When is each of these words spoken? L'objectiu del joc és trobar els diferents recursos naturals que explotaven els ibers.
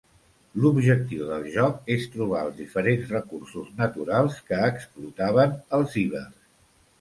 L'objectiu 0.61 1.25
del 1.31 1.43
joc 1.55 1.91
és 1.95 2.07
trobar 2.15 2.41
els 2.45 2.57
diferents 2.61 3.11
recursos 3.17 3.69
naturals 3.83 4.41
que 4.49 4.63
explotaven 4.71 5.55
els 5.81 5.97
ibers. 6.07 6.43